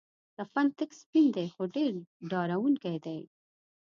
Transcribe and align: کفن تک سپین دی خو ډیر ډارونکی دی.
کفن 0.37 0.65
تک 0.77 0.89
سپین 1.01 1.27
دی 1.35 1.45
خو 1.53 1.63
ډیر 1.75 1.91
ډارونکی 2.29 2.97
دی. 3.05 3.19